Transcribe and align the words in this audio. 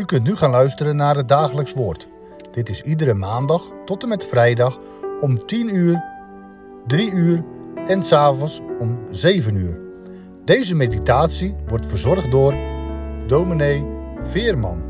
U 0.00 0.04
kunt 0.04 0.22
nu 0.22 0.36
gaan 0.36 0.50
luisteren 0.50 0.96
naar 0.96 1.16
het 1.16 1.28
dagelijks 1.28 1.72
woord. 1.72 2.08
Dit 2.50 2.68
is 2.68 2.80
iedere 2.80 3.14
maandag 3.14 3.70
tot 3.84 4.02
en 4.02 4.08
met 4.08 4.26
vrijdag 4.26 4.78
om 5.20 5.46
10 5.46 5.74
uur, 5.74 6.04
3 6.86 7.12
uur 7.12 7.44
en 7.84 8.02
s'avonds 8.02 8.60
om 8.78 8.98
7 9.10 9.54
uur. 9.54 9.80
Deze 10.44 10.74
meditatie 10.74 11.54
wordt 11.66 11.86
verzorgd 11.86 12.30
door 12.30 12.54
dominee 13.26 13.86
Veerman. 14.22 14.82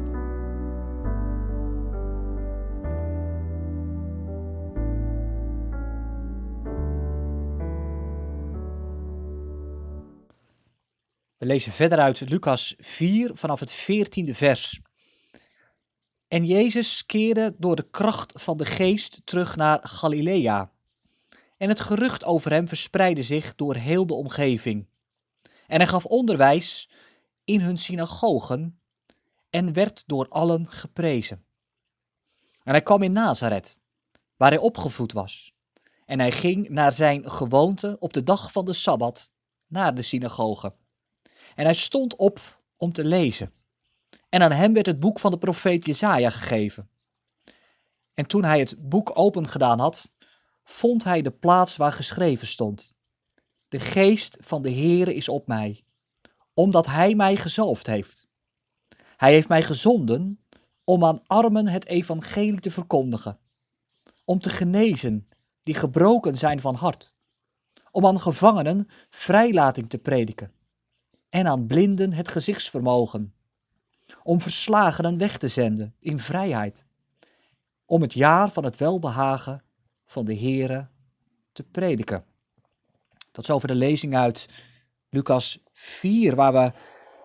We 11.36 11.46
lezen 11.46 11.72
verder 11.72 11.98
uit 11.98 12.30
Lucas 12.30 12.74
4 12.78 13.30
vanaf 13.34 13.60
het 13.60 13.72
14e 13.72 14.30
vers. 14.30 14.80
En 16.30 16.44
Jezus 16.44 17.06
keerde 17.06 17.54
door 17.58 17.76
de 17.76 17.90
kracht 17.90 18.32
van 18.42 18.56
de 18.56 18.64
geest 18.64 19.20
terug 19.24 19.56
naar 19.56 19.78
Galilea. 19.82 20.70
En 21.56 21.68
het 21.68 21.80
gerucht 21.80 22.24
over 22.24 22.50
hem 22.50 22.68
verspreidde 22.68 23.22
zich 23.22 23.54
door 23.54 23.74
heel 23.74 24.06
de 24.06 24.14
omgeving. 24.14 24.86
En 25.66 25.76
hij 25.76 25.86
gaf 25.86 26.06
onderwijs 26.06 26.90
in 27.44 27.60
hun 27.60 27.78
synagogen 27.78 28.80
en 29.50 29.72
werd 29.72 30.02
door 30.06 30.28
allen 30.28 30.68
geprezen. 30.68 31.44
En 32.62 32.72
hij 32.72 32.82
kwam 32.82 33.02
in 33.02 33.12
Nazareth, 33.12 33.80
waar 34.36 34.50
hij 34.50 34.60
opgevoed 34.60 35.12
was. 35.12 35.52
En 36.04 36.18
hij 36.18 36.32
ging 36.32 36.68
naar 36.68 36.92
zijn 36.92 37.30
gewoonte 37.30 37.96
op 38.00 38.12
de 38.12 38.22
dag 38.22 38.52
van 38.52 38.64
de 38.64 38.72
Sabbat 38.72 39.30
naar 39.66 39.94
de 39.94 40.02
synagoge. 40.02 40.72
En 41.54 41.64
hij 41.64 41.74
stond 41.74 42.16
op 42.16 42.60
om 42.76 42.92
te 42.92 43.04
lezen. 43.04 43.52
En 44.30 44.42
aan 44.42 44.52
hem 44.52 44.72
werd 44.72 44.86
het 44.86 45.00
boek 45.00 45.18
van 45.18 45.30
de 45.30 45.38
profeet 45.38 45.86
Jesaja 45.86 46.30
gegeven. 46.30 46.90
En 48.14 48.26
toen 48.26 48.44
hij 48.44 48.58
het 48.58 48.88
boek 48.88 49.10
open 49.14 49.48
gedaan 49.48 49.78
had, 49.78 50.12
vond 50.64 51.04
hij 51.04 51.22
de 51.22 51.30
plaats 51.30 51.76
waar 51.76 51.92
geschreven 51.92 52.46
stond. 52.46 52.98
De 53.68 53.80
geest 53.80 54.36
van 54.40 54.62
de 54.62 54.72
Heere 54.72 55.14
is 55.14 55.28
op 55.28 55.46
mij, 55.46 55.84
omdat 56.54 56.86
hij 56.86 57.14
mij 57.14 57.36
gezalfd 57.36 57.86
heeft. 57.86 58.28
Hij 59.16 59.32
heeft 59.32 59.48
mij 59.48 59.62
gezonden 59.62 60.44
om 60.84 61.04
aan 61.04 61.26
armen 61.26 61.66
het 61.66 61.86
evangelie 61.86 62.60
te 62.60 62.70
verkondigen, 62.70 63.38
om 64.24 64.40
te 64.40 64.50
genezen 64.50 65.28
die 65.62 65.74
gebroken 65.74 66.38
zijn 66.38 66.60
van 66.60 66.74
hart, 66.74 67.14
om 67.90 68.06
aan 68.06 68.20
gevangenen 68.20 68.88
vrijlating 69.10 69.88
te 69.88 69.98
prediken 69.98 70.52
en 71.28 71.46
aan 71.46 71.66
blinden 71.66 72.12
het 72.12 72.28
gezichtsvermogen, 72.28 73.34
om 74.22 74.40
verslagenen 74.40 75.18
weg 75.18 75.38
te 75.38 75.48
zenden 75.48 75.94
in 75.98 76.18
vrijheid, 76.18 76.86
om 77.84 78.02
het 78.02 78.12
jaar 78.12 78.50
van 78.50 78.64
het 78.64 78.76
welbehagen 78.76 79.62
van 80.06 80.24
de 80.24 80.36
Heere 80.36 80.88
te 81.52 81.62
prediken. 81.62 82.24
Tot 83.32 83.46
zover 83.46 83.68
de 83.68 83.74
lezing 83.74 84.16
uit 84.16 84.48
Lucas 85.08 85.58
4, 85.72 86.34
waar 86.34 86.52
we 86.52 86.72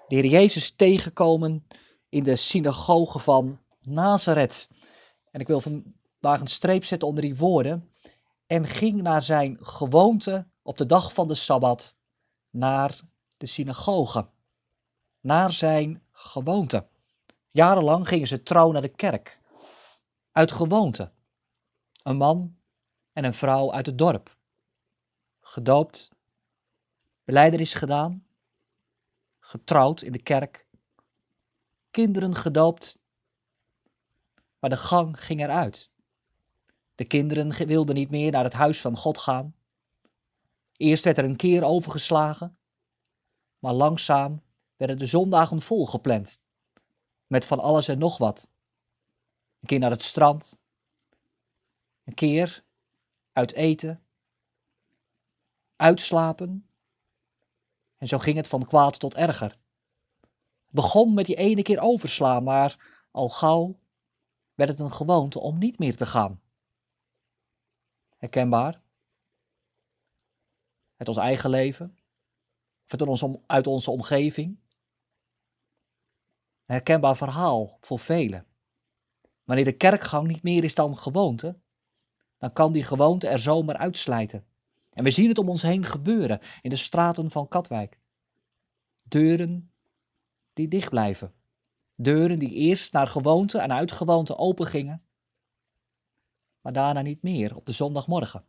de 0.07 0.15
Heer 0.15 0.25
Jezus 0.25 0.71
tegenkomen 0.71 1.67
in 2.09 2.23
de 2.23 2.35
synagoge 2.35 3.19
van 3.19 3.59
Nazareth. 3.81 4.69
En 5.31 5.39
ik 5.39 5.47
wil 5.47 5.61
vandaag 5.61 6.39
een 6.39 6.47
streep 6.47 6.83
zetten 6.83 7.07
onder 7.07 7.23
die 7.23 7.35
woorden. 7.35 7.89
En 8.47 8.67
ging 8.67 9.01
naar 9.01 9.21
zijn 9.21 9.57
gewoonte 9.59 10.47
op 10.61 10.77
de 10.77 10.85
dag 10.85 11.13
van 11.13 11.27
de 11.27 11.33
Sabbat 11.33 11.97
naar 12.49 12.99
de 13.37 13.45
synagoge. 13.45 14.27
Naar 15.21 15.51
zijn 15.51 16.03
gewoonte. 16.15 16.87
Jarenlang 17.51 18.07
gingen 18.07 18.27
ze 18.27 18.43
trouw 18.43 18.71
naar 18.71 18.81
de 18.81 18.95
kerk. 18.95 19.41
Uit 20.31 20.51
gewoonte. 20.51 21.11
Een 22.03 22.17
man 22.17 22.57
en 23.13 23.23
een 23.23 23.33
vrouw 23.33 23.73
uit 23.73 23.85
het 23.85 23.97
dorp. 23.97 24.37
Gedoopt. 25.41 26.11
Beleidenis 27.23 27.73
gedaan. 27.73 28.25
Getrouwd 29.39 30.01
in 30.01 30.11
de 30.11 30.21
kerk. 30.21 30.67
Kinderen 31.91 32.35
gedoopt. 32.35 32.99
Maar 34.59 34.69
de 34.69 34.77
gang 34.77 35.23
ging 35.23 35.41
eruit. 35.41 35.91
De 36.95 37.05
kinderen 37.05 37.67
wilden 37.67 37.95
niet 37.95 38.09
meer 38.09 38.31
naar 38.31 38.43
het 38.43 38.53
huis 38.53 38.81
van 38.81 38.97
God 38.97 39.17
gaan. 39.17 39.55
Eerst 40.77 41.03
werd 41.03 41.17
er 41.17 41.23
een 41.23 41.35
keer 41.35 41.63
overgeslagen, 41.63 42.57
maar 43.59 43.73
langzaam 43.73 44.41
werden 44.77 44.97
de 44.97 45.05
zondagen 45.05 45.61
volgepland. 45.61 46.43
Met 47.27 47.45
van 47.45 47.59
alles 47.59 47.87
en 47.87 47.97
nog 47.97 48.17
wat. 48.17 48.51
Een 49.59 49.67
keer 49.67 49.79
naar 49.79 49.91
het 49.91 50.03
strand. 50.03 50.59
Een 52.03 52.13
keer 52.13 52.63
uit 53.31 53.51
eten. 53.51 54.03
Uitslapen. 55.75 56.69
En 57.97 58.07
zo 58.07 58.17
ging 58.17 58.37
het 58.37 58.47
van 58.47 58.65
kwaad 58.65 58.99
tot 58.99 59.15
erger. 59.15 59.49
Het 60.65 60.73
begon 60.83 61.13
met 61.13 61.25
die 61.25 61.35
ene 61.35 61.61
keer 61.61 61.79
overslaan, 61.79 62.43
maar 62.43 63.03
al 63.11 63.29
gauw 63.29 63.79
werd 64.53 64.69
het 64.69 64.79
een 64.79 64.91
gewoonte 64.91 65.39
om 65.39 65.57
niet 65.57 65.79
meer 65.79 65.95
te 65.95 66.05
gaan. 66.05 66.41
Herkenbaar? 68.17 68.81
Uit 70.97 71.07
ons 71.07 71.17
eigen 71.17 71.49
leven? 71.49 71.97
Of 72.83 73.23
uit 73.45 73.67
onze 73.67 73.91
omgeving? 73.91 74.57
Een 76.65 76.75
herkenbaar 76.75 77.17
verhaal 77.17 77.77
voor 77.81 77.99
velen. 77.99 78.45
Wanneer 79.43 79.65
de 79.65 79.77
kerkgang 79.77 80.27
niet 80.27 80.43
meer 80.43 80.63
is 80.63 80.73
dan 80.73 80.97
gewoonte, 80.97 81.57
dan 82.37 82.53
kan 82.53 82.71
die 82.71 82.83
gewoonte 82.83 83.27
er 83.27 83.39
zomaar 83.39 83.77
uitslijten. 83.77 84.45
En 84.89 85.03
we 85.03 85.11
zien 85.11 85.27
het 85.27 85.37
om 85.37 85.49
ons 85.49 85.61
heen 85.61 85.83
gebeuren 85.83 86.39
in 86.61 86.69
de 86.69 86.75
straten 86.75 87.31
van 87.31 87.47
Katwijk. 87.47 87.99
Deuren 89.03 89.71
die 90.53 90.67
dicht 90.67 90.89
blijven. 90.89 91.33
Deuren 91.95 92.39
die 92.39 92.51
eerst 92.51 92.93
naar 92.93 93.07
gewoonte 93.07 93.57
en 93.57 93.71
uit 93.71 93.91
gewoonte 93.91 94.37
open 94.37 94.65
gingen, 94.65 95.03
maar 96.61 96.73
daarna 96.73 97.01
niet 97.01 97.21
meer 97.21 97.55
op 97.55 97.65
de 97.65 97.71
zondagmorgen. 97.71 98.43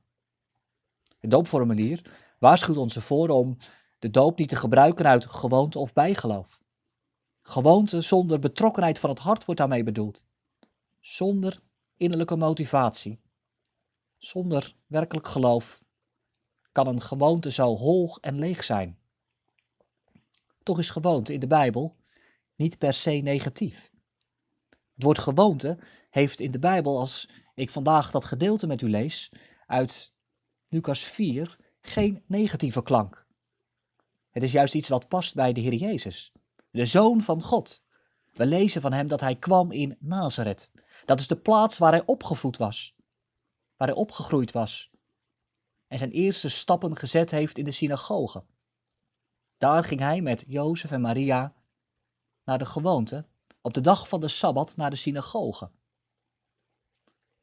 Het 1.18 1.30
doopformulier 1.30 2.10
waarschuwt 2.38 2.76
ons 2.76 2.96
ervoor 2.96 3.28
om 3.28 3.56
de 3.98 4.10
doop 4.10 4.38
niet 4.38 4.48
te 4.48 4.56
gebruiken 4.56 5.06
uit 5.06 5.26
gewoonte 5.26 5.78
of 5.78 5.92
bijgeloof. 5.92 6.64
Gewoonte 7.48 8.00
zonder 8.00 8.38
betrokkenheid 8.38 8.98
van 8.98 9.10
het 9.10 9.18
hart 9.18 9.44
wordt 9.44 9.60
daarmee 9.60 9.82
bedoeld. 9.82 10.26
Zonder 11.00 11.60
innerlijke 11.96 12.36
motivatie. 12.36 13.20
Zonder 14.16 14.76
werkelijk 14.86 15.26
geloof 15.26 15.84
kan 16.72 16.86
een 16.86 17.00
gewoonte 17.00 17.50
zo 17.50 17.76
hoog 17.76 18.18
en 18.18 18.38
leeg 18.38 18.64
zijn. 18.64 18.98
Toch 20.62 20.78
is 20.78 20.90
gewoonte 20.90 21.32
in 21.32 21.40
de 21.40 21.46
Bijbel 21.46 21.96
niet 22.56 22.78
per 22.78 22.94
se 22.94 23.10
negatief. 23.10 23.92
Het 24.68 25.04
woord 25.04 25.18
gewoonte 25.18 25.78
heeft 26.10 26.40
in 26.40 26.50
de 26.50 26.58
Bijbel, 26.58 26.98
als 26.98 27.28
ik 27.54 27.70
vandaag 27.70 28.10
dat 28.10 28.24
gedeelte 28.24 28.66
met 28.66 28.80
u 28.80 28.90
lees, 28.90 29.32
uit 29.66 30.14
Lucas 30.68 31.00
4, 31.00 31.58
geen 31.80 32.22
negatieve 32.26 32.82
klank. 32.82 33.26
Het 34.30 34.42
is 34.42 34.52
juist 34.52 34.74
iets 34.74 34.88
wat 34.88 35.08
past 35.08 35.34
bij 35.34 35.52
de 35.52 35.60
Heer 35.60 35.74
Jezus, 35.74 36.32
de 36.76 36.86
Zoon 36.86 37.20
van 37.20 37.42
God. 37.42 37.84
We 38.32 38.46
lezen 38.46 38.80
van 38.80 38.92
hem 38.92 39.08
dat 39.08 39.20
hij 39.20 39.36
kwam 39.36 39.72
in 39.72 39.96
Nazareth. 40.00 40.72
Dat 41.04 41.20
is 41.20 41.26
de 41.26 41.36
plaats 41.36 41.78
waar 41.78 41.92
hij 41.92 42.06
opgevoed 42.06 42.56
was, 42.56 42.96
waar 43.76 43.88
hij 43.88 43.96
opgegroeid 43.96 44.52
was 44.52 44.90
en 45.86 45.98
zijn 45.98 46.10
eerste 46.10 46.48
stappen 46.48 46.96
gezet 46.96 47.30
heeft 47.30 47.58
in 47.58 47.64
de 47.64 47.70
synagoge. 47.70 48.44
Daar 49.58 49.84
ging 49.84 50.00
hij 50.00 50.20
met 50.20 50.44
Jozef 50.46 50.90
en 50.90 51.00
Maria 51.00 51.54
naar 52.44 52.58
de 52.58 52.66
gewoonte 52.66 53.26
op 53.60 53.74
de 53.74 53.80
dag 53.80 54.08
van 54.08 54.20
de 54.20 54.28
Sabbat 54.28 54.76
naar 54.76 54.90
de 54.90 54.96
synagoge. 54.96 55.70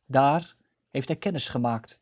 Daar 0.05 0.55
heeft 0.89 1.07
hij 1.07 1.17
kennis 1.17 1.49
gemaakt 1.49 2.01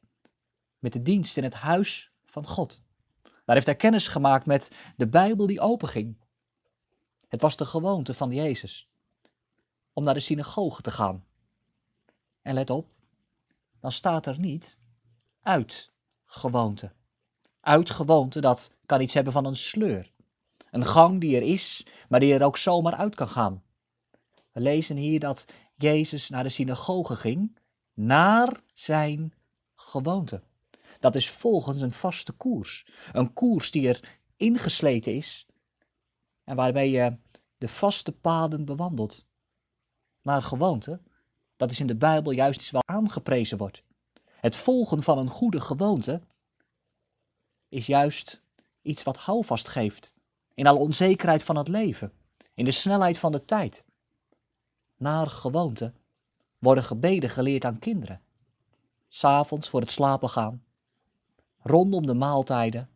met 0.80 0.94
de 0.94 1.02
dienst 1.02 1.38
in 1.38 1.44
het 1.44 1.54
huis 1.54 2.12
van 2.26 2.48
God. 2.48 2.82
Daar 3.22 3.56
heeft 3.56 3.66
hij 3.66 3.76
kennis 3.76 4.08
gemaakt 4.08 4.46
met 4.46 4.94
de 4.96 5.08
Bijbel 5.08 5.48
die 5.48 5.60
openging. 5.60 6.18
Het 7.32 7.42
was 7.42 7.58
de 7.58 7.66
gewoonte 7.66 8.14
van 8.14 8.32
Jezus 8.32 8.88
om 9.94 10.04
naar 10.04 10.14
de 10.14 10.20
synagoge 10.20 10.82
te 10.82 10.92
gaan. 10.92 11.26
En 12.42 12.54
let 12.54 12.70
op, 12.70 12.88
dan 13.80 13.92
staat 13.92 14.26
er 14.26 14.40
niet 14.40 14.80
uit 15.42 15.92
gewoonte. 16.26 16.92
Uit 17.62 17.90
gewoonte, 17.90 18.42
dat 18.42 18.72
kan 18.86 19.02
iets 19.02 19.14
hebben 19.14 19.34
van 19.34 19.46
een 19.46 19.56
sleur. 19.56 20.12
Een 20.72 20.86
gang 20.86 21.22
die 21.22 21.36
er 21.36 21.42
is, 21.42 21.86
maar 22.10 22.20
die 22.20 22.34
er 22.34 22.44
ook 22.44 22.58
zomaar 22.58 22.96
uit 22.96 23.16
kan 23.16 23.28
gaan. 23.28 23.64
We 24.52 24.60
lezen 24.60 24.98
hier 24.98 25.20
dat 25.20 25.46
Jezus 25.76 26.30
naar 26.30 26.44
de 26.44 26.50
synagoge 26.50 27.16
ging, 27.16 27.58
naar 27.94 28.62
zijn 28.74 29.34
gewoonte. 29.76 30.42
Dat 31.00 31.16
is 31.16 31.30
volgens 31.30 31.82
een 31.82 31.92
vaste 31.92 32.32
koers. 32.32 32.86
Een 33.12 33.34
koers 33.34 33.72
die 33.72 33.88
er 33.88 34.20
ingesleten 34.36 35.16
is 35.16 35.46
en 36.44 36.56
waarbij 36.56 36.90
je 36.90 37.18
de 37.58 37.68
vaste 37.68 38.12
paden 38.12 38.66
bewandelt. 38.66 39.26
naar 40.22 40.42
gewoonte, 40.42 41.00
dat 41.56 41.72
is 41.72 41.80
in 41.80 41.88
de 41.88 41.96
Bijbel 41.96 42.32
juist 42.32 42.60
iets 42.60 42.72
wat 42.72 42.86
aangeprezen 42.86 43.58
wordt. 43.58 43.84
Het 44.24 44.56
volgen 44.56 45.04
van 45.04 45.18
een 45.18 45.30
goede 45.30 45.62
gewoonte 45.62 46.22
is 47.70 47.86
juist 47.86 48.42
iets 48.82 49.04
wat 49.04 49.18
houvast 49.18 49.68
geeft 49.68 50.14
in 50.54 50.68
alle 50.68 50.80
onzekerheid 50.80 51.44
van 51.44 51.56
het 51.56 51.68
leven, 51.68 52.14
in 52.54 52.66
de 52.66 52.72
snelheid 52.72 53.18
van 53.18 53.32
de 53.32 53.46
tijd. 53.46 53.86
Naar 54.98 55.28
gewoonte 55.28 55.94
worden 56.60 56.84
gebeden 56.84 57.30
geleerd 57.30 57.66
aan 57.66 57.80
kinderen. 57.80 58.22
S'avonds 59.08 59.70
voor 59.70 59.82
het 59.82 59.92
slapen 59.92 60.30
gaan, 60.30 60.64
rondom 61.60 62.06
de 62.06 62.14
maaltijden. 62.14 62.90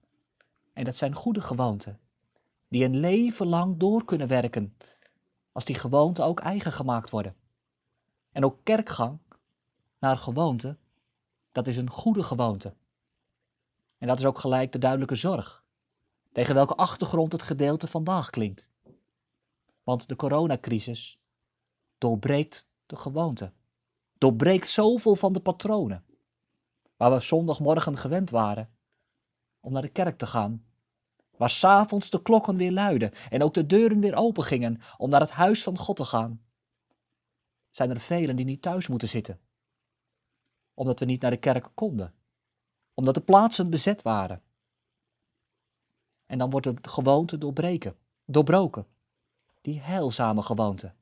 En 0.73 0.83
dat 0.83 0.95
zijn 0.95 1.13
goede 1.13 1.41
gewoonten, 1.41 1.99
die 2.75 2.83
een 2.83 2.99
leven 2.99 3.47
lang 3.47 3.77
door 3.77 4.05
kunnen 4.05 4.27
werken, 4.27 4.77
als 5.51 5.65
die 5.65 5.75
gewoonten 5.75 6.25
ook 6.25 6.39
eigen 6.39 6.71
gemaakt 6.71 7.09
worden. 7.09 7.35
En 8.31 8.45
ook 8.45 8.59
kerkgang 8.63 9.19
naar 9.99 10.17
gewoonte, 10.17 10.77
dat 11.51 11.67
is 11.67 11.77
een 11.77 11.89
goede 11.89 12.23
gewoonte. 12.23 12.73
En 13.97 14.07
dat 14.07 14.19
is 14.19 14.25
ook 14.25 14.37
gelijk 14.37 14.71
de 14.71 14.77
duidelijke 14.77 15.15
zorg, 15.15 15.63
tegen 16.31 16.55
welke 16.55 16.75
achtergrond 16.75 17.31
het 17.31 17.43
gedeelte 17.43 17.87
vandaag 17.87 18.29
klinkt. 18.29 18.71
Want 19.83 20.07
de 20.07 20.15
coronacrisis 20.15 21.19
doorbreekt 21.97 22.67
de 22.85 22.95
gewoonte, 22.95 23.51
doorbreekt 24.17 24.69
zoveel 24.69 25.15
van 25.15 25.33
de 25.33 25.41
patronen, 25.41 26.05
waar 26.97 27.11
we 27.11 27.19
zondagmorgen 27.19 27.97
gewend 27.97 28.29
waren 28.29 28.69
om 29.59 29.73
naar 29.73 29.81
de 29.81 29.89
kerk 29.89 30.17
te 30.17 30.27
gaan, 30.27 30.65
waar 31.37 31.49
s'avonds 31.49 32.09
de 32.09 32.21
klokken 32.21 32.57
weer 32.57 32.71
luiden 32.71 33.11
en 33.29 33.43
ook 33.43 33.53
de 33.53 33.65
deuren 33.65 33.99
weer 33.99 34.15
open 34.15 34.43
gingen 34.43 34.81
om 34.97 35.09
naar 35.09 35.19
het 35.19 35.31
huis 35.31 35.63
van 35.63 35.77
God 35.77 35.95
te 35.95 36.05
gaan 36.05 36.45
zijn 37.75 37.89
er 37.89 37.99
velen 37.99 38.35
die 38.35 38.45
niet 38.45 38.61
thuis 38.61 38.87
moeten 38.87 39.07
zitten. 39.07 39.39
Omdat 40.73 40.99
we 40.99 41.05
niet 41.05 41.21
naar 41.21 41.31
de 41.31 41.37
kerk 41.37 41.71
konden. 41.73 42.13
Omdat 42.93 43.13
de 43.13 43.21
plaatsen 43.21 43.69
bezet 43.69 44.01
waren. 44.01 44.43
En 46.25 46.37
dan 46.37 46.49
wordt 46.49 46.83
de 46.83 46.89
gewoonte 46.89 47.37
doorbreken, 47.37 47.97
doorbroken. 48.25 48.87
Die 49.61 49.79
heilzame 49.79 50.41
gewoonte. 50.41 50.93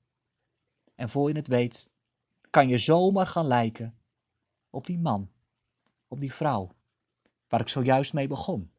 En 0.95 1.09
voor 1.09 1.30
je 1.30 1.35
het 1.35 1.47
weet, 1.47 1.89
kan 2.50 2.68
je 2.68 2.77
zomaar 2.77 3.27
gaan 3.27 3.47
lijken 3.47 3.97
op 4.69 4.85
die 4.85 5.00
man, 5.00 5.31
op 6.07 6.19
die 6.19 6.33
vrouw, 6.33 6.71
waar 7.47 7.62
ik 7.62 7.69
zojuist 7.69 8.13
mee 8.13 8.27
begon. 8.27 8.71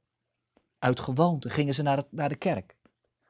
Uit 0.85 1.01
gewoonte 1.01 1.51
gingen 1.51 1.75
ze 1.75 1.83
naar, 1.83 2.03
naar 2.11 2.29
de 2.29 2.37
kerk. 2.37 2.77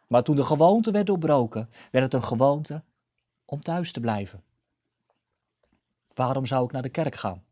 Maar 0.06 0.22
toen 0.22 0.36
de 0.36 0.44
gewoonte 0.44 0.90
werd 0.90 1.06
doorbroken, 1.06 1.70
werd 1.90 2.04
het 2.04 2.14
een 2.14 2.28
gewoonte 2.28 2.82
om 3.44 3.60
thuis 3.60 3.92
te 3.92 4.00
blijven. 4.00 4.44
Waarom 6.14 6.46
zou 6.46 6.64
ik 6.64 6.72
naar 6.72 6.82
de 6.82 6.88
kerk 6.88 7.14
gaan? 7.14 7.44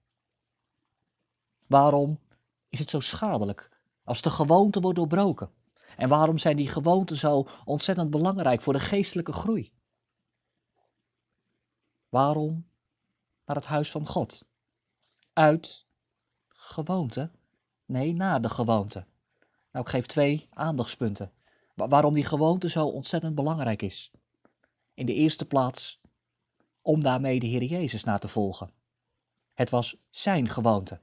Waarom 1.66 2.18
is 2.68 2.78
het 2.78 2.90
zo 2.90 3.00
schadelijk 3.00 3.70
als 4.04 4.22
de 4.22 4.30
gewoonte 4.30 4.80
wordt 4.80 4.98
doorbroken? 4.98 5.50
En 5.96 6.08
waarom 6.08 6.38
zijn 6.38 6.56
die 6.56 6.68
gewoonten 6.68 7.16
zo 7.16 7.48
ontzettend 7.64 8.10
belangrijk 8.10 8.60
voor 8.60 8.72
de 8.72 8.80
geestelijke 8.80 9.32
groei? 9.32 9.72
Waarom 12.08 12.68
naar 13.44 13.56
het 13.56 13.66
huis 13.66 13.90
van 13.90 14.06
God? 14.06 14.44
Uit 15.32 15.86
gewoonte? 16.48 17.30
Nee, 17.84 18.12
na 18.14 18.38
de 18.38 18.48
gewoonte. 18.48 19.06
Nou, 19.72 19.84
ik 19.84 19.90
geef 19.90 20.06
twee 20.06 20.48
aandachtspunten. 20.50 21.32
waarom 21.74 22.14
die 22.14 22.24
gewoonte 22.24 22.68
zo 22.68 22.86
ontzettend 22.86 23.34
belangrijk 23.34 23.82
is. 23.82 24.10
In 24.94 25.06
de 25.06 25.14
eerste 25.14 25.44
plaats 25.44 26.00
om 26.82 27.02
daarmee 27.02 27.40
de 27.40 27.46
Heer 27.46 27.64
Jezus 27.64 28.04
na 28.04 28.18
te 28.18 28.28
volgen. 28.28 28.70
Het 29.54 29.70
was 29.70 29.96
zijn 30.10 30.48
gewoonte. 30.48 31.00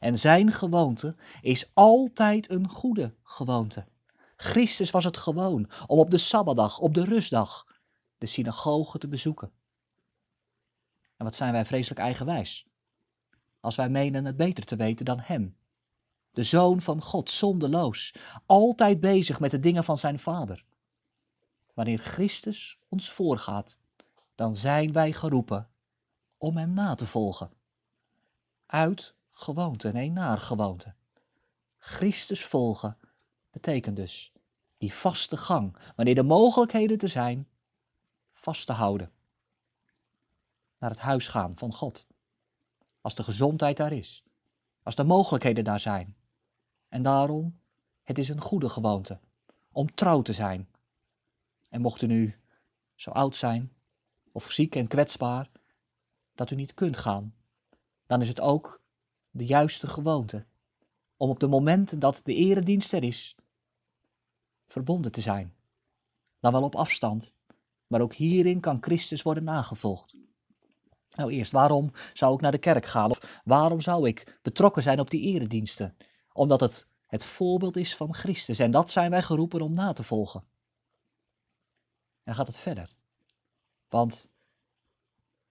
En 0.00 0.18
zijn 0.18 0.52
gewoonte 0.52 1.16
is 1.40 1.70
altijd 1.74 2.50
een 2.50 2.68
goede 2.68 3.14
gewoonte. 3.22 3.86
Christus 4.36 4.90
was 4.90 5.04
het 5.04 5.16
gewoon 5.16 5.70
om 5.86 5.98
op 5.98 6.10
de 6.10 6.18
Sabbatdag, 6.18 6.78
op 6.78 6.94
de 6.94 7.04
rustdag, 7.04 7.66
de 8.18 8.26
synagoge 8.26 8.98
te 8.98 9.08
bezoeken. 9.08 9.52
En 11.16 11.24
wat 11.24 11.34
zijn 11.34 11.52
wij 11.52 11.64
vreselijk 11.64 12.00
eigenwijs, 12.00 12.66
als 13.60 13.76
wij 13.76 13.88
menen 13.88 14.24
het 14.24 14.36
beter 14.36 14.64
te 14.64 14.76
weten 14.76 15.04
dan 15.04 15.20
Hem. 15.20 15.56
De 16.38 16.44
Zoon 16.44 16.80
van 16.80 17.02
God, 17.02 17.30
zondeloos, 17.30 18.14
altijd 18.46 19.00
bezig 19.00 19.40
met 19.40 19.50
de 19.50 19.58
dingen 19.58 19.84
van 19.84 19.98
zijn 19.98 20.18
Vader. 20.18 20.64
Wanneer 21.74 21.98
Christus 21.98 22.78
ons 22.88 23.10
voorgaat, 23.10 23.80
dan 24.34 24.56
zijn 24.56 24.92
wij 24.92 25.12
geroepen 25.12 25.70
om 26.36 26.56
Hem 26.56 26.74
na 26.74 26.94
te 26.94 27.06
volgen. 27.06 27.50
Uit 28.66 29.14
gewoonte, 29.30 29.92
nee, 29.92 30.10
naar 30.10 30.38
gewoonte. 30.38 30.94
Christus 31.78 32.44
volgen 32.44 32.98
betekent 33.50 33.96
dus 33.96 34.32
die 34.76 34.94
vaste 34.94 35.36
gang, 35.36 35.76
wanneer 35.96 36.14
de 36.14 36.22
mogelijkheden 36.22 36.98
te 36.98 37.08
zijn, 37.08 37.48
vast 38.32 38.66
te 38.66 38.72
houden. 38.72 39.12
Naar 40.78 40.90
het 40.90 41.00
huis 41.00 41.28
gaan 41.28 41.56
van 41.56 41.74
God. 41.74 42.06
Als 43.00 43.14
de 43.14 43.22
gezondheid 43.22 43.76
daar 43.76 43.92
is, 43.92 44.24
als 44.82 44.94
de 44.94 45.04
mogelijkheden 45.04 45.64
daar 45.64 45.80
zijn. 45.80 46.16
En 46.88 47.02
daarom, 47.02 47.58
het 48.02 48.18
is 48.18 48.28
een 48.28 48.40
goede 48.40 48.68
gewoonte 48.68 49.18
om 49.72 49.94
trouw 49.94 50.22
te 50.22 50.32
zijn. 50.32 50.68
En 51.70 51.80
mocht 51.80 52.02
u 52.02 52.06
nu 52.06 52.34
zo 52.94 53.10
oud 53.10 53.36
zijn 53.36 53.72
of 54.32 54.50
ziek 54.50 54.74
en 54.74 54.86
kwetsbaar, 54.86 55.50
dat 56.34 56.50
u 56.50 56.54
niet 56.54 56.74
kunt 56.74 56.96
gaan, 56.96 57.34
dan 58.06 58.22
is 58.22 58.28
het 58.28 58.40
ook 58.40 58.82
de 59.30 59.46
juiste 59.46 59.86
gewoonte 59.86 60.44
om 61.16 61.30
op 61.30 61.40
de 61.40 61.46
momenten 61.46 61.98
dat 61.98 62.20
de 62.24 62.34
eredienst 62.34 62.92
er 62.92 63.04
is, 63.04 63.36
verbonden 64.66 65.12
te 65.12 65.20
zijn. 65.20 65.54
Dan 66.40 66.52
wel 66.52 66.62
op 66.62 66.74
afstand, 66.74 67.36
maar 67.86 68.00
ook 68.00 68.14
hierin 68.14 68.60
kan 68.60 68.82
Christus 68.82 69.22
worden 69.22 69.44
nagevolgd. 69.44 70.14
Nou 71.10 71.30
eerst, 71.32 71.52
waarom 71.52 71.90
zou 72.12 72.34
ik 72.34 72.40
naar 72.40 72.52
de 72.52 72.58
kerk 72.58 72.86
gaan? 72.86 73.10
Of 73.10 73.40
waarom 73.44 73.80
zou 73.80 74.08
ik 74.08 74.38
betrokken 74.42 74.82
zijn 74.82 75.00
op 75.00 75.10
die 75.10 75.22
erediensten? 75.22 75.96
Omdat 76.38 76.60
het 76.60 76.88
het 77.06 77.24
voorbeeld 77.24 77.76
is 77.76 77.96
van 77.96 78.14
Christus 78.14 78.58
en 78.58 78.70
dat 78.70 78.90
zijn 78.90 79.10
wij 79.10 79.22
geroepen 79.22 79.60
om 79.60 79.72
na 79.72 79.92
te 79.92 80.02
volgen. 80.02 80.44
En 82.22 82.34
gaat 82.34 82.46
het 82.46 82.58
verder. 82.58 82.94
Want 83.88 84.30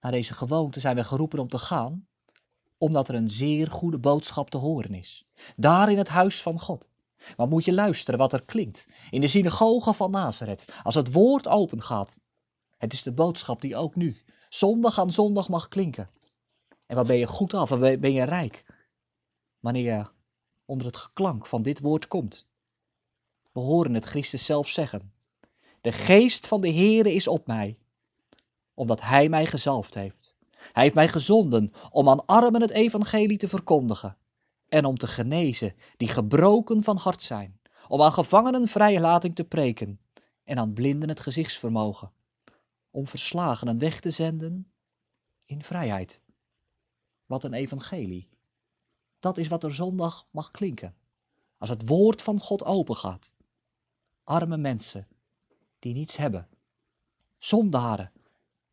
naar 0.00 0.12
deze 0.12 0.34
gewoonte 0.34 0.80
zijn 0.80 0.96
we 0.96 1.04
geroepen 1.04 1.38
om 1.38 1.48
te 1.48 1.58
gaan, 1.58 2.08
omdat 2.76 3.08
er 3.08 3.14
een 3.14 3.28
zeer 3.28 3.70
goede 3.70 3.98
boodschap 3.98 4.50
te 4.50 4.56
horen 4.56 4.94
is. 4.94 5.26
Daar 5.56 5.90
in 5.90 5.98
het 5.98 6.08
huis 6.08 6.42
van 6.42 6.58
God. 6.58 6.88
Maar 7.36 7.48
moet 7.48 7.64
je 7.64 7.72
luisteren 7.72 8.18
wat 8.18 8.32
er 8.32 8.44
klinkt 8.44 8.88
in 9.10 9.20
de 9.20 9.28
synagoge 9.28 9.92
van 9.92 10.10
Nazareth, 10.10 10.72
als 10.82 10.94
het 10.94 11.12
woord 11.12 11.48
open 11.48 11.82
gaat. 11.82 12.20
Het 12.76 12.92
is 12.92 13.02
de 13.02 13.12
boodschap 13.12 13.60
die 13.60 13.76
ook 13.76 13.94
nu, 13.94 14.22
zondag 14.48 14.98
aan 14.98 15.12
zondag, 15.12 15.48
mag 15.48 15.68
klinken. 15.68 16.10
En 16.86 16.96
waar 16.96 17.04
ben 17.04 17.18
je 17.18 17.26
goed 17.26 17.54
af, 17.54 17.68
waar 17.68 17.98
ben 17.98 18.12
je 18.12 18.22
rijk, 18.22 18.64
wanneer 19.60 19.84
je 19.84 20.16
onder 20.68 20.86
het 20.86 20.96
geklank 20.96 21.46
van 21.46 21.62
dit 21.62 21.80
woord 21.80 22.08
komt. 22.08 22.48
We 23.52 23.60
horen 23.60 23.94
het 23.94 24.04
Christus 24.04 24.44
zelf 24.44 24.68
zeggen. 24.68 25.12
De 25.80 25.92
geest 25.92 26.46
van 26.46 26.60
de 26.60 26.72
Heere 26.72 27.14
is 27.14 27.28
op 27.28 27.46
mij, 27.46 27.78
omdat 28.74 29.00
Hij 29.00 29.28
mij 29.28 29.46
gezalfd 29.46 29.94
heeft. 29.94 30.36
Hij 30.72 30.82
heeft 30.82 30.94
mij 30.94 31.08
gezonden 31.08 31.72
om 31.90 32.08
aan 32.08 32.26
armen 32.26 32.60
het 32.60 32.70
evangelie 32.70 33.36
te 33.36 33.48
verkondigen 33.48 34.16
en 34.68 34.84
om 34.84 34.96
te 34.96 35.06
genezen 35.06 35.74
die 35.96 36.08
gebroken 36.08 36.82
van 36.82 36.96
hart 36.96 37.22
zijn, 37.22 37.60
om 37.88 38.02
aan 38.02 38.12
gevangenen 38.12 38.68
vrijlating 38.68 39.34
te 39.34 39.44
preken 39.44 40.00
en 40.44 40.58
aan 40.58 40.72
blinden 40.72 41.08
het 41.08 41.20
gezichtsvermogen, 41.20 42.12
om 42.90 43.06
verslagenen 43.06 43.78
weg 43.78 44.00
te 44.00 44.10
zenden 44.10 44.72
in 45.44 45.62
vrijheid. 45.62 46.22
Wat 47.26 47.44
een 47.44 47.54
evangelie. 47.54 48.28
Dat 49.18 49.38
is 49.38 49.48
wat 49.48 49.64
er 49.64 49.74
zondag 49.74 50.26
mag 50.30 50.50
klinken, 50.50 50.96
als 51.58 51.68
het 51.68 51.88
woord 51.88 52.22
van 52.22 52.40
God 52.40 52.64
opengaat. 52.64 53.34
Arme 54.24 54.56
mensen 54.56 55.08
die 55.78 55.94
niets 55.94 56.16
hebben, 56.16 56.48
zondaren 57.38 58.12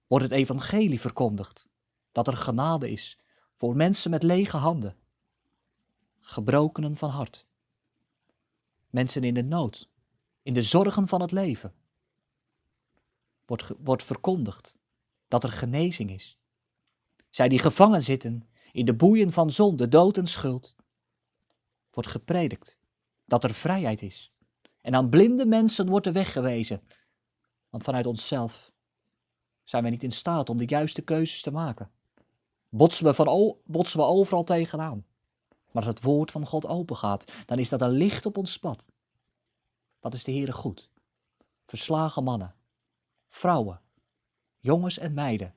wordt 0.07 0.23
het 0.23 0.33
evangelie 0.33 0.99
verkondigd, 0.99 1.69
dat 2.11 2.27
er 2.27 2.37
genade 2.37 2.91
is 2.91 3.19
voor 3.53 3.75
mensen 3.75 4.11
met 4.11 4.23
lege 4.23 4.57
handen, 4.57 4.97
gebrokenen 6.19 6.97
van 6.97 7.09
hart, 7.09 7.45
mensen 8.89 9.23
in 9.23 9.33
de 9.33 9.43
nood, 9.43 9.89
in 10.41 10.53
de 10.53 10.61
zorgen 10.61 11.07
van 11.07 11.21
het 11.21 11.31
leven. 11.31 11.73
Wordt, 13.45 13.71
wordt 13.77 14.03
verkondigd 14.03 14.77
dat 15.27 15.43
er 15.43 15.51
genezing 15.51 16.11
is. 16.11 16.37
Zij 17.29 17.49
die 17.49 17.59
gevangen 17.59 18.01
zitten 18.01 18.49
in 18.75 18.86
de 18.86 18.94
boeien 18.94 19.32
van 19.32 19.51
zonde, 19.51 19.88
dood 19.88 20.17
en 20.17 20.27
schuld, 20.27 20.75
wordt 21.91 22.10
gepredikt 22.10 22.79
dat 23.25 23.44
er 23.44 23.53
vrijheid 23.53 24.01
is. 24.01 24.32
En 24.82 24.96
aan 24.96 25.10
blinde 25.10 25.46
mensen 25.46 25.88
wordt 25.88 26.05
de 26.05 26.12
weg 26.12 26.32
gewezen, 26.32 26.82
want 27.70 27.84
vanuit 27.84 28.05
onszelf 28.05 28.74
Zijn 29.63 29.84
we 29.84 29.89
niet 29.89 30.03
in 30.03 30.12
staat 30.12 30.50
om 30.50 30.58
de 30.58 30.65
juiste 30.65 31.01
keuzes 31.01 31.41
te 31.41 31.51
maken? 31.51 31.91
Botsen 32.70 33.05
we, 33.05 33.13
van 33.13 33.58
botsen 33.65 34.00
we 34.00 34.05
overal 34.05 34.44
tegenaan? 34.44 35.05
Maar 35.72 35.86
als 35.86 35.86
het 35.86 36.01
woord 36.01 36.32
van 36.32 36.46
God 36.46 36.67
open 36.67 36.96
gaat, 36.96 37.32
dan 37.46 37.60
is 37.60 37.70
dat 37.70 37.82
een 37.82 37.89
licht 37.89 38.25
op 38.25 38.38
ons 38.38 38.60
pad. 38.60 38.91
Wat 40.00 40.13
is 40.13 40.24
de 40.24 40.32
Heere 40.32 40.53
goed? 40.53 40.89
Verslagen 41.65 42.24
mannen, 42.24 42.55
vrouwen, 43.27 43.82
jongens 44.60 44.98
en 44.98 45.13
meiden 45.13 45.53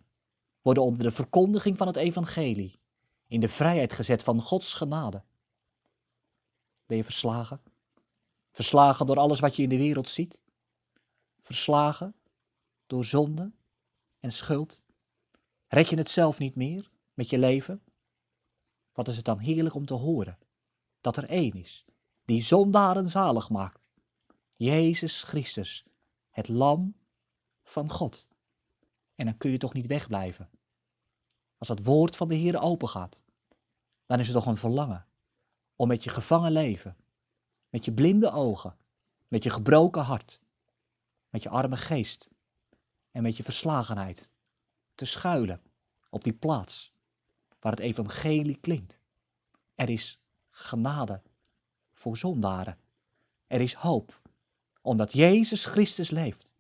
worden 0.62 0.82
onder 0.82 1.02
de 1.02 1.10
verkondiging 1.10 1.76
van 1.76 1.86
het 1.86 1.96
evangelie 1.96 2.77
in 3.28 3.40
de 3.40 3.48
vrijheid 3.48 3.92
gezet 3.92 4.22
van 4.22 4.42
Gods 4.42 4.74
genade. 4.74 5.22
Ben 6.86 6.96
je 6.96 7.04
verslagen? 7.04 7.60
Verslagen 8.50 9.06
door 9.06 9.18
alles 9.18 9.40
wat 9.40 9.56
je 9.56 9.62
in 9.62 9.68
de 9.68 9.76
wereld 9.76 10.08
ziet? 10.08 10.44
Verslagen 11.38 12.14
door 12.86 13.04
zonde 13.04 13.52
en 14.20 14.32
schuld? 14.32 14.82
Red 15.68 15.88
je 15.88 15.96
het 15.96 16.10
zelf 16.10 16.38
niet 16.38 16.54
meer 16.54 16.90
met 17.14 17.30
je 17.30 17.38
leven? 17.38 17.82
Wat 18.92 19.08
is 19.08 19.16
het 19.16 19.24
dan 19.24 19.38
heerlijk 19.38 19.74
om 19.74 19.86
te 19.86 19.94
horen 19.94 20.38
dat 21.00 21.16
er 21.16 21.28
één 21.28 21.52
is 21.52 21.84
die 22.28 22.42
zondaren 22.42 23.10
zalig 23.10 23.50
maakt. 23.50 23.92
Jezus 24.56 25.22
Christus, 25.22 25.84
het 26.30 26.48
lam 26.48 26.94
van 27.62 27.90
God. 27.90 28.28
En 29.14 29.24
dan 29.24 29.36
kun 29.36 29.50
je 29.50 29.58
toch 29.58 29.72
niet 29.72 29.86
wegblijven. 29.86 30.50
Als 31.58 31.68
het 31.68 31.84
woord 31.84 32.16
van 32.16 32.28
de 32.28 32.34
Heer 32.34 32.60
open 32.60 32.88
gaat, 32.88 33.22
dan 34.06 34.18
is 34.18 34.26
er 34.28 34.34
toch 34.34 34.46
een 34.46 34.56
verlangen 34.56 35.06
om 35.76 35.88
met 35.88 36.04
je 36.04 36.10
gevangen 36.10 36.52
leven, 36.52 36.96
met 37.68 37.84
je 37.84 37.92
blinde 37.92 38.30
ogen, 38.30 38.76
met 39.28 39.44
je 39.44 39.50
gebroken 39.50 40.02
hart, 40.02 40.40
met 41.28 41.42
je 41.42 41.48
arme 41.48 41.76
geest 41.76 42.28
en 43.10 43.22
met 43.22 43.36
je 43.36 43.42
verslagenheid 43.42 44.32
te 44.94 45.04
schuilen 45.04 45.62
op 46.10 46.24
die 46.24 46.32
plaats 46.32 46.92
waar 47.60 47.72
het 47.72 47.80
evangelie 47.80 48.56
klinkt. 48.56 49.00
Er 49.74 49.88
is 49.88 50.20
genade 50.50 51.22
voor 51.92 52.16
zondaren. 52.16 52.78
Er 53.46 53.60
is 53.60 53.74
hoop, 53.74 54.20
omdat 54.80 55.12
Jezus 55.12 55.66
Christus 55.66 56.10
leeft. 56.10 56.56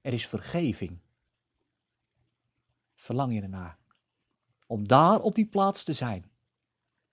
Er 0.00 0.12
is 0.12 0.26
vergeving. 0.26 0.98
Verlang 2.94 3.34
je 3.34 3.42
ernaar 3.42 3.79
om 4.70 4.88
daar 4.88 5.20
op 5.20 5.34
die 5.34 5.46
plaats 5.46 5.84
te 5.84 5.92
zijn? 5.92 6.30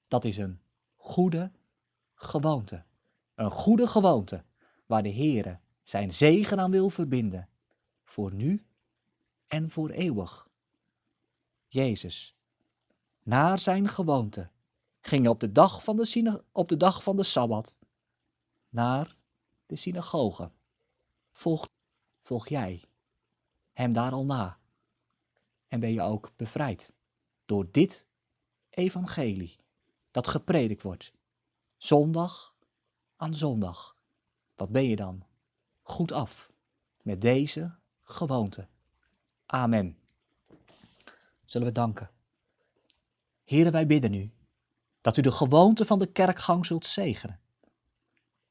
Dat 0.08 0.26
is 0.26 0.38
een 0.38 0.60
goede 0.96 1.52
gewoonte. 2.14 2.84
Een 3.36 3.52
goede 3.52 3.88
gewoonte 3.88 4.44
waar 4.86 5.04
de 5.04 5.14
Heere 5.14 5.60
zijn 5.84 6.14
zegen 6.14 6.60
aan 6.60 6.72
wil 6.72 6.90
verbinden. 6.90 7.50
Voor 8.04 8.34
nu 8.34 8.66
en 9.48 9.70
voor 9.70 9.90
eeuwig. 9.90 10.50
Jezus, 11.68 12.36
naar 13.24 13.60
zijn 13.60 13.88
gewoonte, 13.88 14.50
ging 15.02 15.28
op 15.28 15.40
de 15.40 15.52
dag 15.52 15.84
van 15.84 15.96
de, 15.96 16.44
op 16.52 16.68
de, 16.68 16.78
dag 16.78 17.04
van 17.04 17.16
de 17.16 17.24
Sabbat 17.24 17.80
naar 18.70 19.16
de 19.66 19.76
synagoge. 19.76 20.52
Volg, 21.32 21.70
volg 22.22 22.48
jij 22.48 22.84
hem 23.74 23.94
daar 23.94 24.12
al 24.12 24.26
na? 24.26 24.58
En 25.68 25.80
ben 25.80 25.94
je 25.94 26.02
ook 26.02 26.32
bevrijd 26.36 26.96
door 27.48 27.68
dit 27.72 28.08
evangelie 28.70 29.56
dat 30.12 30.28
gepredikt 30.28 30.84
wordt, 30.84 31.14
zondag 31.78 32.56
aan 33.16 33.36
zondag? 33.36 33.96
Wat 34.56 34.70
ben 34.70 34.84
je 34.84 34.96
dan? 34.96 35.24
Goed 35.82 36.12
af 36.12 36.52
met 37.02 37.22
deze 37.22 37.76
gewoonte. 38.04 38.68
Amen. 39.46 39.98
Zullen 41.46 41.68
we 41.68 41.74
danken. 41.74 42.10
Heren, 43.44 43.72
wij 43.72 43.88
bidden 43.88 44.14
u 44.14 44.32
dat 45.02 45.18
u 45.18 45.22
de 45.22 45.32
gewoonte 45.32 45.86
van 45.86 46.00
de 46.00 46.08
kerkgang 46.08 46.66
zult 46.66 46.86
zegenen. 46.86 47.40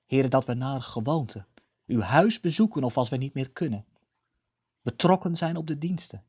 Heren, 0.06 0.30
dat 0.30 0.44
we 0.44 0.54
naar 0.54 0.82
gewoonte 0.82 1.44
uw 1.86 2.00
huis 2.00 2.40
bezoeken 2.40 2.84
of 2.84 2.96
als 2.96 3.08
we 3.08 3.16
niet 3.16 3.34
meer 3.34 3.50
kunnen. 3.50 3.84
Betrokken 4.82 5.36
zijn 5.36 5.56
op 5.56 5.66
de 5.66 5.78
diensten. 5.78 6.24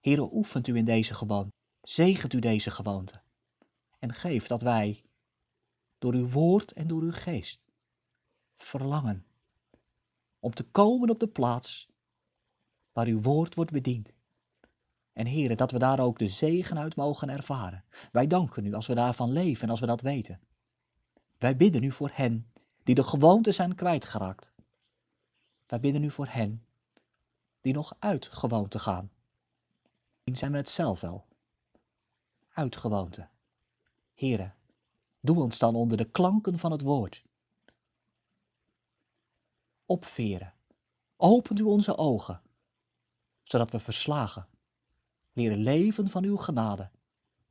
Heren, 0.00 0.34
oefent 0.34 0.66
u 0.66 0.76
in 0.76 0.84
deze 0.84 1.14
gewoonte. 1.14 1.52
Zegent 1.82 2.32
u 2.32 2.38
deze 2.38 2.70
gewoonte. 2.70 3.20
En 3.98 4.12
geef 4.12 4.46
dat 4.46 4.62
wij 4.62 5.04
door 5.98 6.14
uw 6.14 6.28
woord 6.28 6.72
en 6.72 6.86
door 6.86 7.02
uw 7.02 7.12
geest 7.12 7.60
verlangen 8.56 9.26
om 10.40 10.54
te 10.54 10.64
komen 10.64 11.10
op 11.10 11.20
de 11.20 11.28
plaats 11.28 11.88
waar 12.92 13.06
uw 13.06 13.20
woord 13.20 13.54
wordt 13.54 13.70
bediend. 13.70 14.12
En 15.12 15.26
heren, 15.26 15.56
dat 15.56 15.70
we 15.70 15.78
daar 15.78 16.00
ook 16.00 16.18
de 16.18 16.28
zegen 16.28 16.78
uit 16.78 16.96
mogen 16.96 17.28
ervaren. 17.28 17.84
Wij 18.12 18.26
danken 18.26 18.64
u 18.64 18.74
als 18.74 18.86
we 18.86 18.94
daarvan 18.94 19.32
leven 19.32 19.62
en 19.62 19.70
als 19.70 19.80
we 19.80 19.86
dat 19.86 20.00
weten. 20.00 20.40
Wij 21.38 21.56
bidden 21.56 21.82
u 21.82 21.92
voor 21.92 22.10
hen 22.12 22.50
die 22.82 22.94
de 22.94 23.02
gewoonte 23.02 23.52
zijn 23.52 23.74
kwijtgeraakt. 23.74 24.52
Wij 25.66 25.80
bidden 25.80 26.04
u 26.04 26.10
voor 26.10 26.26
hen 26.26 26.66
die 27.60 27.72
nog 27.72 27.96
uit 27.98 28.28
gewoonte 28.28 28.78
gaan. 28.78 29.10
Zijn 30.36 30.52
we 30.52 30.56
het 30.56 30.68
zelf 30.68 31.00
wel. 31.00 31.26
Uit 32.48 32.76
gewoonte. 32.76 33.28
Heren, 34.14 34.54
doe 35.20 35.42
ons 35.42 35.58
dan 35.58 35.74
onder 35.74 35.96
de 35.96 36.10
klanken 36.10 36.58
van 36.58 36.72
het 36.72 36.82
woord. 36.82 37.22
Opveren. 39.86 40.54
Opent 41.16 41.58
u 41.58 41.62
onze 41.62 41.96
ogen, 41.96 42.42
zodat 43.42 43.70
we 43.70 43.78
verslagen 43.78 44.48
leren 45.32 45.58
leven 45.58 46.08
van 46.08 46.24
uw 46.24 46.36
genade 46.36 46.90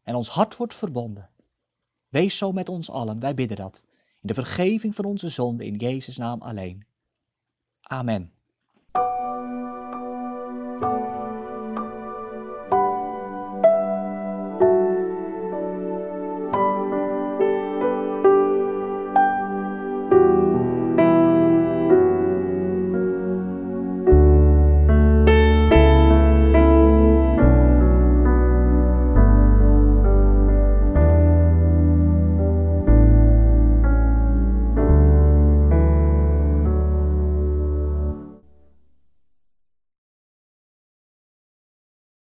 en 0.04 0.16
ons 0.16 0.30
hart 0.30 0.56
wordt 0.56 0.76
verbonden. 0.76 1.30
Wees 2.10 2.38
zo 2.38 2.52
met 2.52 2.70
ons 2.70 2.90
allen, 2.90 3.20
wij 3.20 3.34
bidden 3.34 3.58
dat, 3.58 3.86
in 4.22 4.28
de 4.28 4.34
vergeving 4.34 4.96
van 4.96 5.06
onze 5.06 5.30
zonden 5.30 5.66
in 5.66 5.76
Jezus' 5.76 6.18
naam 6.18 6.42
alleen. 6.42 6.86
Amen. 7.82 8.37